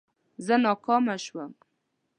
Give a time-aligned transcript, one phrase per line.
[0.45, 1.51] زه ناکامه شوم